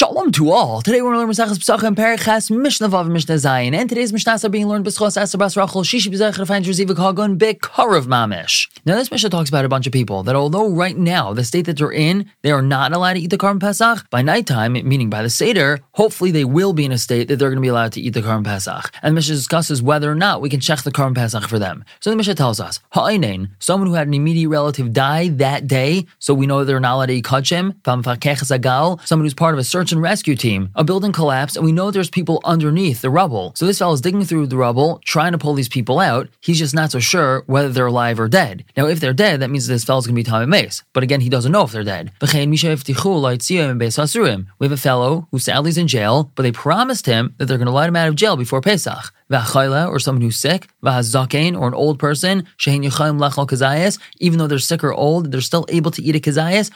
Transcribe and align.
Shalom 0.00 0.32
to 0.32 0.50
all. 0.50 0.80
Today 0.80 1.02
we're 1.02 1.12
going 1.12 1.28
to 1.28 1.42
learn 1.42 1.50
Masachas 1.50 1.58
Pesachim 1.58 1.94
Perichas 1.94 2.50
Mishnah 2.50 2.88
Vav 2.88 3.10
Mishnah 3.10 3.34
Zayin. 3.34 3.74
And 3.74 3.86
today's 3.86 4.12
Mishnahs 4.12 4.42
are 4.42 4.48
being 4.48 4.66
learned 4.66 4.86
B'schos 4.86 5.18
Esther 5.18 5.36
Bas 5.36 5.58
Rachel 5.58 5.82
Shishi 5.82 6.10
B'zech 6.10 6.42
Refain 6.42 6.64
Jerzivik 6.64 6.96
Hagun 6.96 7.36
Bekarav 7.36 8.06
Mamish. 8.06 8.70
Now 8.86 8.94
this 8.94 9.10
Mishnah 9.10 9.28
talks 9.28 9.50
about 9.50 9.66
a 9.66 9.68
bunch 9.68 9.86
of 9.86 9.92
people 9.92 10.22
that 10.22 10.34
although 10.34 10.70
right 10.70 10.96
now 10.96 11.34
the 11.34 11.44
state 11.44 11.66
that 11.66 11.76
they're 11.76 11.92
in, 11.92 12.30
they 12.40 12.50
are 12.50 12.62
not 12.62 12.92
allowed 12.94 13.12
to 13.12 13.20
eat 13.20 13.28
the 13.28 13.36
Karban 13.36 13.60
Pesach, 13.60 14.08
by 14.08 14.22
nighttime, 14.22 14.72
meaning 14.72 15.10
by 15.10 15.20
the 15.20 15.28
Seder, 15.28 15.80
hopefully 15.92 16.30
they 16.30 16.46
will 16.46 16.72
be 16.72 16.86
in 16.86 16.92
a 16.92 16.98
state 16.98 17.28
that 17.28 17.36
they're 17.36 17.50
going 17.50 17.58
to 17.58 17.60
be 17.60 17.68
allowed 17.68 17.92
to 17.92 18.00
eat 18.00 18.14
the 18.14 18.22
Karban 18.22 18.44
Pesach. 18.44 18.90
And 19.02 19.12
the 19.12 19.16
Mishnah 19.16 19.34
discusses 19.34 19.82
whether 19.82 20.10
or 20.10 20.14
not 20.14 20.40
we 20.40 20.48
can 20.48 20.60
check 20.60 20.80
the 20.80 20.90
Karban 20.90 21.14
Pesach 21.14 21.46
for 21.46 21.58
them. 21.58 21.84
So 22.00 22.08
the 22.08 22.16
Mishnah 22.16 22.36
tells 22.36 22.58
us, 22.58 22.80
Ha'inain, 22.94 23.50
someone 23.58 23.88
who 23.88 23.94
had 23.96 24.06
an 24.06 24.14
immediate 24.14 24.48
relative 24.48 24.94
die 24.94 25.28
that 25.28 25.66
day, 25.66 26.06
so 26.18 26.32
we 26.32 26.46
know 26.46 26.64
they're 26.64 26.80
not 26.80 26.94
allowed 26.94 27.06
to 27.06 27.16
eat 27.16 27.26
Kachim, 27.26 27.74
someone 29.06 29.26
who's 29.26 29.34
part 29.34 29.52
of 29.52 29.58
a 29.58 29.64
search 29.64 29.89
and 29.92 30.02
rescue 30.02 30.36
team. 30.36 30.70
A 30.74 30.84
building 30.84 31.12
collapsed, 31.12 31.56
and 31.56 31.64
we 31.64 31.72
know 31.72 31.90
there's 31.90 32.10
people 32.10 32.40
underneath 32.44 33.00
the 33.00 33.10
rubble. 33.10 33.52
So 33.56 33.66
this 33.66 33.78
fellow 33.78 33.94
is 33.94 34.00
digging 34.00 34.24
through 34.24 34.48
the 34.48 34.56
rubble, 34.56 35.00
trying 35.04 35.32
to 35.32 35.38
pull 35.38 35.54
these 35.54 35.68
people 35.68 35.98
out. 35.98 36.28
He's 36.40 36.58
just 36.58 36.74
not 36.74 36.90
so 36.90 36.98
sure 36.98 37.42
whether 37.46 37.70
they're 37.70 37.86
alive 37.86 38.20
or 38.20 38.28
dead. 38.28 38.64
Now, 38.76 38.86
if 38.86 39.00
they're 39.00 39.12
dead, 39.12 39.40
that 39.40 39.50
means 39.50 39.66
this 39.66 39.84
fellow's 39.84 40.06
going 40.06 40.16
to 40.16 40.22
be 40.22 40.30
Tamei 40.30 40.48
Meis. 40.48 40.82
But 40.92 41.02
again, 41.02 41.20
he 41.20 41.28
doesn't 41.28 41.52
know 41.52 41.62
if 41.62 41.72
they're 41.72 41.84
dead. 41.84 42.12
We 44.58 44.66
have 44.66 44.72
a 44.72 44.76
fellow 44.76 45.28
who 45.30 45.38
sadly 45.38 45.70
in 45.76 45.88
jail, 45.88 46.32
but 46.34 46.42
they 46.42 46.52
promised 46.52 47.06
him 47.06 47.34
that 47.38 47.46
they're 47.46 47.58
going 47.58 47.66
to 47.66 47.72
let 47.72 47.88
him 47.88 47.96
out 47.96 48.08
of 48.08 48.16
jail 48.16 48.36
before 48.36 48.60
Pesach 48.60 49.12
or 49.30 49.98
someone 49.98 50.22
who's 50.22 50.36
sick, 50.36 50.68
or 50.82 51.68
an 51.68 51.74
old 51.74 51.98
person, 51.98 52.46
even 52.66 54.38
though 54.38 54.46
they're 54.46 54.58
sick 54.58 54.82
or 54.82 54.92
old, 54.92 55.30
they're 55.30 55.40
still 55.40 55.66
able 55.68 55.90
to 55.90 56.02
eat 56.02 56.16
a 56.16 56.20
kazayas, 56.20 56.70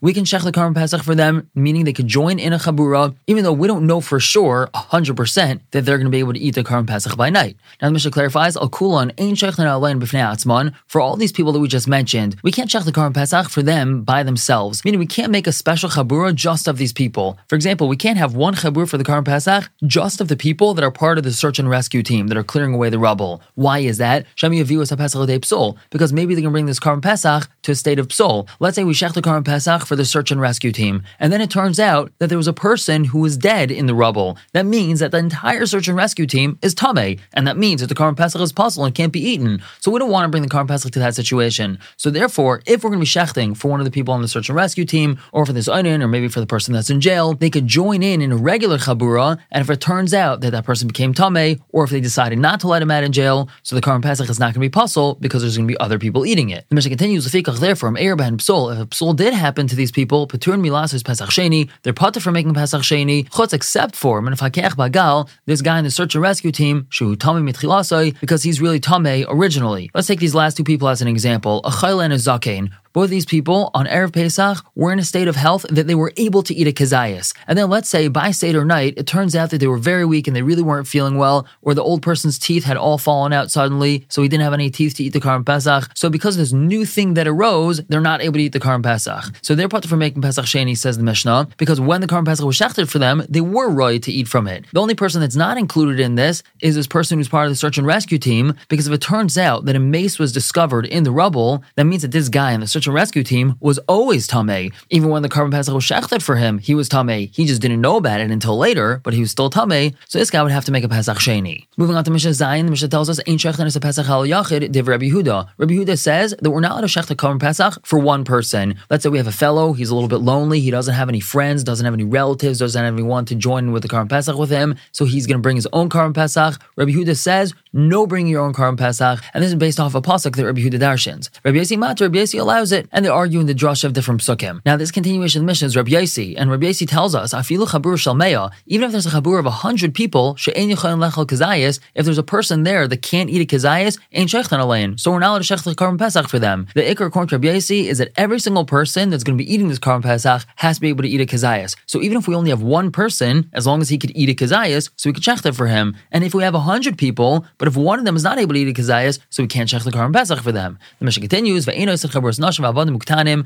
we 0.00 0.12
can 0.12 0.24
shech 0.24 0.42
the 0.44 0.52
Karban 0.52 0.74
Pesach 0.74 1.02
for 1.02 1.14
them, 1.14 1.48
meaning 1.54 1.84
they 1.84 1.92
could 1.92 2.08
join 2.08 2.38
in 2.38 2.52
a 2.52 2.58
chabura, 2.58 3.14
even 3.26 3.44
though 3.44 3.52
we 3.52 3.68
don't 3.68 3.86
know 3.86 4.00
for 4.00 4.18
sure, 4.18 4.68
100%, 4.74 5.60
that 5.70 5.84
they're 5.84 5.98
going 5.98 6.06
to 6.06 6.10
be 6.10 6.18
able 6.18 6.32
to 6.32 6.38
eat 6.38 6.54
the 6.54 6.64
Karban 6.64 6.86
Pesach 6.86 7.16
by 7.16 7.30
night. 7.30 7.56
Now 7.80 7.88
the 7.88 7.92
Mishnah 7.92 8.10
clarifies, 8.10 8.56
Al 8.56 8.68
Kulon 8.68 9.12
ain't 9.18 9.38
shech 9.38 9.56
b'fnei 9.56 10.74
for 10.86 11.00
all 11.00 11.16
these 11.16 11.32
people 11.32 11.52
that 11.52 11.60
we 11.60 11.68
just 11.68 11.88
mentioned, 11.88 12.36
we 12.42 12.50
can't 12.50 12.68
shech 12.68 12.84
the 12.84 12.92
Karban 12.92 13.14
Pesach 13.14 13.48
for 13.48 13.62
them 13.62 14.02
by 14.02 14.22
themselves, 14.22 14.84
meaning 14.84 14.98
we 14.98 15.06
can't 15.06 15.30
make 15.30 15.46
a 15.46 15.52
special 15.52 15.90
chabura 15.90 16.34
just 16.34 16.66
of 16.66 16.78
these 16.78 16.92
people. 16.92 17.38
For 17.48 17.54
example, 17.54 17.88
we 17.88 17.96
can't 17.96 18.18
have 18.18 18.34
one 18.34 18.54
chabur 18.54 18.88
for 18.88 18.98
the 18.98 19.04
Karban 19.04 19.24
Pesach 19.24 19.70
just 19.84 20.20
of 20.20 20.28
the 20.28 20.36
people 20.36 20.74
that 20.74 20.84
are 20.84 20.90
part 20.90 21.18
of 21.18 21.24
the 21.24 21.35
search 21.36 21.58
and 21.58 21.68
rescue 21.68 22.02
team 22.02 22.26
that 22.28 22.36
are 22.36 22.42
clearing 22.42 22.74
away 22.74 22.90
the 22.90 22.98
rubble. 22.98 23.42
Why 23.54 23.78
is 23.80 23.98
that? 23.98 24.26
Because 24.36 26.12
maybe 26.12 26.34
they 26.34 26.42
can 26.42 26.52
bring 26.52 26.66
this 26.66 26.80
Karban 26.80 27.02
Pesach 27.02 27.48
to 27.62 27.72
a 27.72 27.74
state 27.74 27.98
of 27.98 28.08
psol. 28.08 28.48
Let's 28.60 28.74
say 28.74 28.84
we 28.84 28.94
shech 28.94 29.14
the 29.14 29.22
Karban 29.22 29.44
Pesach 29.44 29.86
for 29.86 29.96
the 29.96 30.04
search 30.04 30.30
and 30.30 30.40
rescue 30.40 30.72
team, 30.72 31.02
and 31.18 31.32
then 31.32 31.40
it 31.40 31.50
turns 31.50 31.78
out 31.78 32.12
that 32.18 32.28
there 32.28 32.38
was 32.38 32.48
a 32.48 32.52
person 32.52 33.04
who 33.04 33.20
was 33.20 33.36
dead 33.36 33.70
in 33.70 33.86
the 33.86 33.94
rubble. 33.94 34.38
That 34.52 34.66
means 34.66 35.00
that 35.00 35.10
the 35.10 35.18
entire 35.18 35.66
search 35.66 35.88
and 35.88 35.96
rescue 35.96 36.26
team 36.26 36.58
is 36.62 36.74
tame, 36.74 37.18
and 37.32 37.46
that 37.46 37.56
means 37.56 37.80
that 37.80 37.88
the 37.88 37.94
Karban 37.94 38.16
Pesach 38.16 38.40
is 38.40 38.52
pasul 38.52 38.84
and 38.84 38.94
can't 38.94 39.12
be 39.12 39.20
eaten. 39.20 39.62
So 39.80 39.90
we 39.90 39.98
don't 39.98 40.10
want 40.10 40.24
to 40.24 40.30
bring 40.30 40.42
the 40.42 40.48
Karban 40.48 40.68
Pesach 40.68 40.92
to 40.92 40.98
that 41.00 41.14
situation. 41.14 41.78
So 41.96 42.10
therefore, 42.10 42.62
if 42.66 42.82
we're 42.82 42.90
going 42.90 43.00
to 43.00 43.04
be 43.04 43.06
shechting 43.06 43.56
for 43.56 43.68
one 43.68 43.80
of 43.80 43.84
the 43.84 43.90
people 43.90 44.14
on 44.14 44.22
the 44.22 44.28
search 44.28 44.48
and 44.48 44.56
rescue 44.56 44.84
team, 44.84 45.18
or 45.32 45.44
for 45.44 45.52
this 45.52 45.68
onen, 45.68 46.02
or 46.02 46.08
maybe 46.08 46.28
for 46.28 46.40
the 46.40 46.46
person 46.46 46.72
that's 46.72 46.90
in 46.90 47.00
jail, 47.00 47.34
they 47.34 47.50
could 47.50 47.66
join 47.66 48.02
in 48.02 48.22
in 48.22 48.32
a 48.32 48.36
regular 48.36 48.78
chabura, 48.78 49.38
and 49.50 49.62
if 49.62 49.70
it 49.70 49.80
turns 49.80 50.14
out 50.14 50.40
that 50.40 50.50
that 50.50 50.64
person 50.64 50.88
became 50.88 51.12
tame, 51.12 51.25
or 51.70 51.84
if 51.84 51.90
they 51.90 52.00
decided 52.00 52.38
not 52.38 52.60
to 52.60 52.68
let 52.68 52.82
him 52.82 52.90
out 52.90 53.04
in 53.04 53.12
jail, 53.12 53.48
so 53.62 53.74
the 53.74 53.82
Karban 53.82 54.02
Pesach 54.02 54.28
is 54.28 54.38
not 54.38 54.46
going 54.46 54.54
to 54.54 54.60
be 54.60 54.68
pasul 54.68 55.16
because 55.20 55.42
there's 55.42 55.56
going 55.56 55.66
to 55.66 55.72
be 55.72 55.78
other 55.78 55.98
people 55.98 56.26
eating 56.26 56.50
it. 56.50 56.66
The 56.68 56.74
Mishnah 56.74 56.90
continues, 56.90 57.30
therefore, 57.30 57.90
Eirban 57.92 58.38
Psol, 58.38 58.72
if 58.72 58.78
a 58.80 58.86
Psol 58.86 59.16
did 59.16 59.34
happen 59.34 59.66
to 59.66 59.76
these 59.76 59.90
people, 59.90 60.26
Patur 60.26 60.94
is 60.94 61.02
Pesach 61.02 61.30
Sheni, 61.30 61.70
they're 61.82 61.92
patur 61.92 62.20
for 62.20 62.30
making 62.30 62.54
Pesach 62.54 62.82
Sheni, 62.82 63.28
Chutz 63.30 63.52
except 63.52 63.96
for 63.96 64.20
Menafakech 64.20 64.72
Bagal, 64.72 65.28
this 65.46 65.62
guy 65.62 65.78
in 65.78 65.84
the 65.84 65.90
search 65.90 66.14
and 66.14 66.22
rescue 66.22 66.52
team, 66.52 66.86
Shu 66.90 67.16
Tame 67.16 67.46
Mitchilasai, 67.46 68.18
because 68.20 68.42
he's 68.42 68.60
really 68.60 68.80
Tame 68.80 69.24
originally. 69.28 69.90
Let's 69.94 70.06
take 70.06 70.20
these 70.20 70.34
last 70.34 70.56
two 70.56 70.64
people 70.64 70.88
as 70.88 71.02
an 71.02 71.08
example, 71.08 71.60
a 71.64 71.70
Chayla 71.70 72.04
and 72.04 72.12
a 72.12 72.16
Zakein. 72.16 72.70
Both 72.96 73.10
these 73.10 73.26
people 73.26 73.70
on 73.74 73.84
Erev 73.84 74.14
Pesach 74.14 74.64
were 74.74 74.90
in 74.90 74.98
a 74.98 75.04
state 75.04 75.28
of 75.28 75.36
health 75.36 75.66
that 75.68 75.86
they 75.86 75.94
were 75.94 76.14
able 76.16 76.42
to 76.42 76.54
eat 76.54 76.66
a 76.66 76.72
kazayas. 76.72 77.36
And 77.46 77.58
then 77.58 77.68
let's 77.68 77.90
say 77.90 78.08
by 78.08 78.30
Seder 78.30 78.64
night, 78.64 78.94
it 78.96 79.06
turns 79.06 79.36
out 79.36 79.50
that 79.50 79.58
they 79.58 79.66
were 79.66 79.76
very 79.76 80.06
weak 80.06 80.26
and 80.26 80.34
they 80.34 80.40
really 80.40 80.62
weren't 80.62 80.88
feeling 80.88 81.18
well, 81.18 81.46
or 81.60 81.74
the 81.74 81.82
old 81.82 82.00
person's 82.00 82.38
teeth 82.38 82.64
had 82.64 82.78
all 82.78 82.96
fallen 82.96 83.34
out 83.34 83.50
suddenly, 83.50 84.06
so 84.08 84.22
he 84.22 84.30
didn't 84.30 84.44
have 84.44 84.54
any 84.54 84.70
teeth 84.70 84.94
to 84.94 85.04
eat 85.04 85.12
the 85.12 85.20
Karban 85.20 85.44
Pesach. 85.44 85.90
So 85.94 86.08
because 86.08 86.36
of 86.36 86.38
this 86.38 86.54
new 86.54 86.86
thing 86.86 87.12
that 87.14 87.28
arose, 87.28 87.82
they're 87.90 88.00
not 88.00 88.22
able 88.22 88.38
to 88.38 88.44
eat 88.44 88.54
the 88.54 88.60
Karban 88.60 88.82
Pesach. 88.82 89.24
So 89.42 89.54
they're 89.54 89.68
put 89.68 89.84
for 89.84 89.98
making 89.98 90.22
Pesach 90.22 90.46
Sheni, 90.46 90.74
says 90.74 90.96
the 90.96 91.04
Mishnah, 91.04 91.48
because 91.58 91.78
when 91.78 92.00
the 92.00 92.06
Karban 92.06 92.24
Pesach 92.24 92.46
was 92.46 92.56
shechted 92.56 92.88
for 92.88 92.98
them, 92.98 93.26
they 93.28 93.42
were 93.42 93.68
right 93.68 94.02
to 94.04 94.10
eat 94.10 94.26
from 94.26 94.48
it. 94.48 94.64
The 94.72 94.80
only 94.80 94.94
person 94.94 95.20
that's 95.20 95.36
not 95.36 95.58
included 95.58 96.00
in 96.00 96.14
this 96.14 96.42
is 96.62 96.76
this 96.76 96.86
person 96.86 97.18
who's 97.18 97.28
part 97.28 97.44
of 97.44 97.52
the 97.52 97.56
search 97.56 97.76
and 97.76 97.86
rescue 97.86 98.16
team, 98.16 98.54
because 98.70 98.86
if 98.86 98.94
it 98.94 99.02
turns 99.02 99.36
out 99.36 99.66
that 99.66 99.76
a 99.76 99.80
mace 99.80 100.18
was 100.18 100.32
discovered 100.32 100.86
in 100.86 101.02
the 101.02 101.12
rubble, 101.12 101.62
that 101.74 101.84
means 101.84 102.00
that 102.00 102.12
this 102.12 102.30
guy 102.30 102.52
in 102.52 102.60
the 102.60 102.66
search 102.66 102.85
search 102.86 102.92
and 102.92 102.94
rescue 102.94 103.24
team 103.24 103.56
was 103.60 103.78
always 103.88 104.28
Tameh. 104.28 104.72
Even 104.90 105.10
when 105.10 105.22
the 105.22 105.28
Karban 105.28 105.50
Pesach 105.50 105.74
was 105.74 105.84
shechted 105.84 106.22
for 106.22 106.36
him, 106.36 106.58
he 106.58 106.74
was 106.74 106.88
Tameh. 106.88 107.34
He 107.34 107.44
just 107.44 107.60
didn't 107.60 107.80
know 107.80 107.96
about 107.96 108.20
it 108.20 108.30
until 108.30 108.56
later, 108.56 109.00
but 109.02 109.12
he 109.12 109.20
was 109.20 109.30
still 109.30 109.50
Tameh, 109.50 109.94
so 110.06 110.18
this 110.18 110.30
guy 110.30 110.42
would 110.42 110.52
have 110.52 110.64
to 110.66 110.72
make 110.72 110.84
a 110.84 110.88
Pesach 110.88 111.18
Sheni. 111.18 111.66
Moving 111.76 111.96
on 111.96 112.04
to 112.04 112.10
Mishnah 112.10 112.30
Zayin, 112.30 112.64
the 112.64 112.70
Mishnah 112.70 112.88
tells 112.88 113.10
us, 113.10 113.18
Ein 113.26 113.38
Shechten 113.38 113.66
is 113.66 113.76
a 113.76 113.80
Pesach 113.80 114.08
Al 114.08 114.22
Yachid, 114.22 114.70
Div 114.70 114.86
Rabbi 114.86 115.06
Yehuda. 115.06 115.48
Rabbi 115.58 115.74
Yehuda 115.74 115.98
says 115.98 116.34
that 116.40 116.50
we're 116.50 116.60
not 116.60 116.72
allowed 116.72 116.82
to 116.82 116.86
shech 116.86 117.06
the 117.06 117.16
Karban 117.16 117.40
Pesach 117.40 117.84
for 117.84 117.98
one 117.98 118.24
person. 118.24 118.76
Let's 118.90 119.02
say 119.02 119.08
we 119.08 119.18
have 119.18 119.26
a 119.26 119.32
fellow, 119.32 119.72
he's 119.72 119.90
a 119.90 119.94
little 119.94 120.08
bit 120.08 120.20
lonely, 120.20 120.60
he 120.60 120.70
doesn't 120.70 120.94
have 120.94 121.08
any 121.08 121.20
friends, 121.20 121.64
doesn't 121.64 121.84
have 121.84 121.94
any 121.94 122.04
relatives, 122.04 122.60
doesn't 122.60 122.84
have 122.84 122.94
anyone 122.94 123.24
to 123.26 123.34
join 123.34 123.72
with 123.72 123.82
the 123.82 123.88
Karban 123.88 124.08
Pesach 124.08 124.36
with 124.36 124.50
him, 124.50 124.76
so 124.92 125.04
he's 125.04 125.26
going 125.26 125.38
to 125.38 125.42
bring 125.42 125.56
his 125.56 125.68
own 125.72 125.88
Karban 125.88 126.14
Pesach. 126.14 126.60
Rabbi 126.76 126.92
Yehuda 126.92 127.16
says, 127.16 127.54
no 127.72 128.06
bring 128.06 128.26
your 128.26 128.42
own 128.42 128.52
Karban 128.52 128.78
Pesach, 128.78 129.20
and 129.34 129.42
this 129.42 129.48
is 129.48 129.56
based 129.56 129.80
off 129.80 129.94
a 129.94 130.02
pasuk 130.02 130.36
that 130.36 130.44
Rabbi 130.44 130.60
Yehuda 130.60 130.80
darshins. 130.80 131.30
Rabbi 131.44 131.58
Yossi 131.58 131.76
Matar, 131.76 132.02
Rabbi 132.02 132.18
Yossi 132.18 132.40
allows 132.40 132.72
it, 132.72 132.75
and 132.92 133.04
they 133.04 133.08
argue 133.08 133.40
in 133.40 133.46
the 133.46 133.54
drush 133.54 133.84
of 133.84 133.92
different 133.92 134.20
psukim. 134.20 134.60
Now, 134.64 134.76
this 134.76 134.90
continuation 134.90 135.40
of 135.40 135.42
the 135.42 135.46
Mishnah 135.46 135.66
is 135.66 135.76
Rabbi 135.76 135.90
Yossi, 135.90 136.34
and 136.36 136.50
Rabbi 136.50 136.66
Yossi 136.66 136.88
tells 136.88 137.14
us, 137.14 137.32
Afilu 137.32 137.66
chabur 137.66 137.94
shalmeya, 137.96 138.52
even 138.66 138.86
if 138.86 138.92
there's 138.92 139.06
a 139.06 139.10
chabur 139.10 139.38
of 139.38 139.46
a 139.46 139.50
hundred 139.50 139.94
people, 139.94 140.36
she'en 140.36 140.68
yichayin 140.68 140.98
lechel 140.98 141.26
kazayas, 141.26 141.80
if 141.94 142.04
there's 142.04 142.18
a 142.18 142.22
person 142.22 142.62
there 142.62 142.86
that 142.88 143.02
can't 143.02 143.30
eat 143.30 143.42
a 143.42 143.56
kazayas, 143.56 143.98
ain't 144.12 144.30
shechtan 144.30 144.58
alayin, 144.58 144.98
so 144.98 145.10
we're 145.10 145.18
not 145.18 145.30
allowed 145.30 145.42
to 145.42 145.54
shech 145.54 145.62
the 145.64 145.74
Karban 145.74 145.98
Pesach 145.98 146.28
for 146.28 146.38
them. 146.38 146.66
The 146.74 146.82
ikar 146.82 147.06
according 147.06 147.28
to 147.28 147.36
Rabbi 147.36 147.56
Yossi 147.56 147.84
is 147.84 147.98
that 147.98 148.12
every 148.16 148.38
single 148.40 148.64
person 148.64 149.10
that's 149.10 149.24
going 149.24 149.38
to 149.38 149.42
be 149.42 149.52
eating 149.52 149.68
this 149.68 149.78
Karban 149.78 150.02
Pesach 150.02 150.44
has 150.56 150.76
to 150.76 150.80
be 150.80 150.88
able 150.88 151.02
to 151.02 151.08
eat 151.08 151.20
a 151.20 151.26
kazayas. 151.26 151.76
So 151.86 152.02
even 152.02 152.18
if 152.18 152.28
we 152.28 152.34
only 152.34 152.50
have 152.50 152.62
one 152.62 152.90
person, 152.90 153.50
as 153.52 153.66
long 153.66 153.80
as 153.80 153.88
he 153.88 153.98
could 153.98 154.12
eat 154.14 154.28
a 154.28 154.34
kazayas, 154.34 154.90
so 154.96 155.08
we 155.10 155.14
could 155.14 155.22
shech 155.22 155.42
that 155.42 155.54
for 155.54 155.66
him. 155.66 155.96
And 156.12 156.24
if 156.24 156.34
we 156.34 156.42
have 156.42 156.54
a 156.54 156.60
hundred 156.60 156.98
people, 156.98 157.46
but 157.58 157.68
if 157.68 157.76
one 157.76 157.98
of 157.98 158.04
them 158.04 158.16
is 158.16 158.24
not 158.24 158.38
able 158.38 158.54
to 158.54 158.60
eat 158.60 158.68
a 158.68 158.80
kazayas, 158.80 159.18
so 159.30 159.42
we 159.42 159.46
can't 159.46 159.68
shech 159.68 159.84
the 159.84 159.90
Karban 159.90 160.12
Pesach 160.12 160.40
for 160.40 160.52
them. 160.52 160.78
The 160.98 161.04
Mishnah 161.04 161.20
continues, 161.22 161.66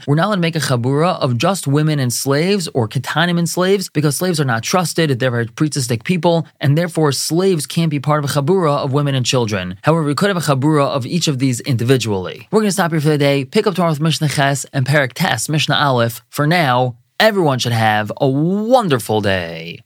we're 0.07 0.15
not 0.15 0.27
allowed 0.27 0.35
to 0.35 0.41
make 0.41 0.57
a 0.57 0.61
chabura 0.61 1.19
of 1.21 1.37
just 1.39 1.67
women 1.67 1.99
and 1.99 2.13
slaves 2.13 2.69
or 2.75 2.89
ketanim 2.89 3.39
and 3.39 3.49
slaves 3.49 3.89
because 3.89 4.17
slaves 4.17 4.41
are 4.41 4.45
not 4.45 4.63
trusted, 4.63 5.19
they're 5.19 5.31
very 5.31 5.47
priestistic 5.47 6.05
people, 6.05 6.47
and 6.61 6.77
therefore 6.77 7.13
slaves 7.13 7.67
can't 7.67 7.91
be 7.91 8.01
part 8.01 8.25
of 8.25 8.31
a 8.31 8.33
chabura 8.33 8.79
of 8.79 8.93
women 8.93 9.15
and 9.15 9.27
children. 9.27 9.77
However, 9.83 10.05
we 10.05 10.15
could 10.15 10.29
have 10.29 10.37
a 10.37 10.41
chabura 10.41 10.87
of 10.87 11.07
each 11.07 11.29
of 11.29 11.39
these 11.39 11.61
individually. 11.61 12.49
We're 12.51 12.61
going 12.61 12.69
to 12.69 12.73
stop 12.73 12.91
here 12.93 13.01
for 13.01 13.09
the 13.09 13.19
day, 13.19 13.45
pick 13.45 13.67
up 13.67 13.75
tomorrow 13.75 13.93
with 13.93 14.01
Mishnah 14.01 14.29
Ches 14.29 14.65
and 14.73 14.87
Perak 14.87 15.15
Tes, 15.15 15.49
Mishnah 15.49 15.77
Aleph. 15.77 16.23
For 16.29 16.47
now, 16.47 16.97
everyone 17.19 17.59
should 17.59 17.73
have 17.73 18.11
a 18.21 18.29
wonderful 18.29 19.21
day. 19.21 19.81